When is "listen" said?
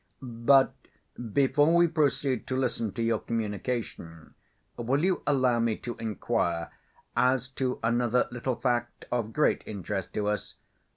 2.57-2.91